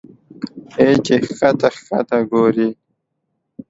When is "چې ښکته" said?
1.05-1.67